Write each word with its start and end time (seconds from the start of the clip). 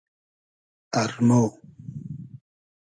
ارمۉ 1.01 1.31